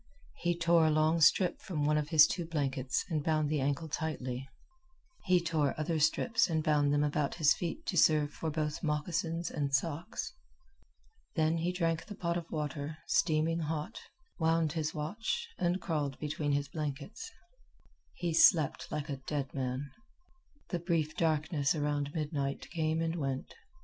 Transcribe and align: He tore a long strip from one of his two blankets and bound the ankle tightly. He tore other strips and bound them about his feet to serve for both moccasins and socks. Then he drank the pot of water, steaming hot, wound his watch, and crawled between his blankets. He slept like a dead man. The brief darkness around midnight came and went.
He 0.39 0.57
tore 0.57 0.87
a 0.87 0.89
long 0.89 1.21
strip 1.21 1.59
from 1.61 1.85
one 1.85 1.95
of 1.99 2.09
his 2.09 2.25
two 2.25 2.47
blankets 2.47 3.05
and 3.07 3.23
bound 3.23 3.51
the 3.51 3.61
ankle 3.61 3.87
tightly. 3.87 4.47
He 5.25 5.39
tore 5.39 5.79
other 5.79 5.99
strips 5.99 6.49
and 6.49 6.63
bound 6.63 6.91
them 6.91 7.03
about 7.03 7.35
his 7.35 7.53
feet 7.53 7.85
to 7.85 7.97
serve 7.97 8.31
for 8.33 8.49
both 8.49 8.81
moccasins 8.81 9.51
and 9.51 9.75
socks. 9.75 10.33
Then 11.35 11.57
he 11.57 11.71
drank 11.71 12.05
the 12.07 12.15
pot 12.15 12.35
of 12.35 12.49
water, 12.51 12.97
steaming 13.05 13.59
hot, 13.59 14.01
wound 14.39 14.71
his 14.71 14.91
watch, 14.95 15.47
and 15.59 15.79
crawled 15.79 16.17
between 16.17 16.53
his 16.53 16.67
blankets. 16.67 17.29
He 18.15 18.33
slept 18.33 18.91
like 18.91 19.07
a 19.07 19.17
dead 19.27 19.53
man. 19.53 19.91
The 20.69 20.79
brief 20.79 21.15
darkness 21.15 21.75
around 21.75 22.11
midnight 22.15 22.71
came 22.71 23.01
and 23.03 23.13
went. 23.17 23.53